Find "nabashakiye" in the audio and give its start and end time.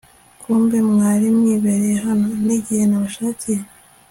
2.87-3.59